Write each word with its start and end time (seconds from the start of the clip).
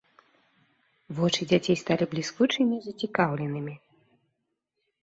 Вочы 1.19 1.41
дзяцей 1.51 1.77
сталі 1.83 2.09
бліскучымі 2.15 2.73
і 2.81 2.85
зацікаўленымі. 2.87 3.73